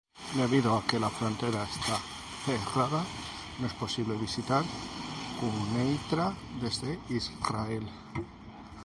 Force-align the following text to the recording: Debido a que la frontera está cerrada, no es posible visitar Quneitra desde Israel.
Debido 0.33 0.75
a 0.75 0.83
que 0.87 0.99
la 0.99 1.11
frontera 1.11 1.61
está 1.63 1.95
cerrada, 2.43 3.05
no 3.59 3.67
es 3.67 3.73
posible 3.75 4.17
visitar 4.17 4.65
Quneitra 5.39 6.33
desde 6.59 6.97
Israel. 7.09 7.87